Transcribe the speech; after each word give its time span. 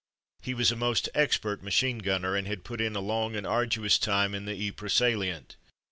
He 0.41 0.55
was 0.55 0.71
a 0.71 0.75
most 0.75 1.09
expert 1.13 1.61
machine 1.61 1.99
gunner, 1.99 2.35
and 2.35 2.47
had 2.47 2.63
put 2.63 2.81
in 2.81 2.95
a 2.95 2.99
long 3.01 3.35
and 3.35 3.45
arduous 3.45 3.99
time 3.99 4.33
in 4.33 4.45
the 4.45 4.67
Ypres 4.69 4.93
salient. 4.93 5.57